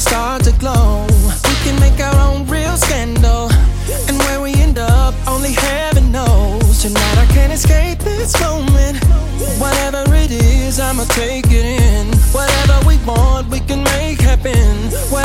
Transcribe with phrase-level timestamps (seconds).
[0.00, 1.06] start to glow.
[1.44, 3.50] We can make our own real scandal.
[4.08, 6.82] And where we end up, only heaven knows.
[6.82, 8.96] Tonight I can't escape this moment.
[9.60, 12.06] Whatever it is, I'ma take it in.
[12.32, 14.66] Whatever we want, we can make happen.
[15.10, 15.19] Whatever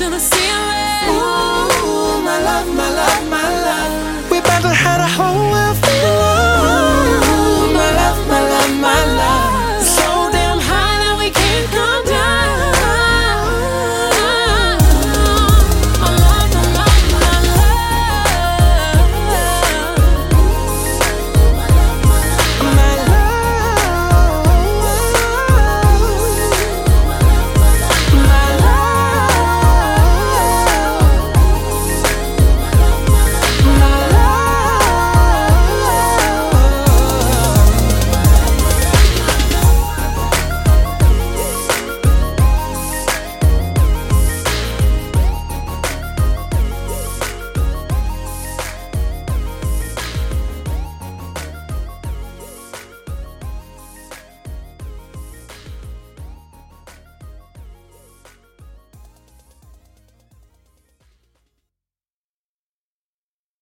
[0.00, 0.69] till I see.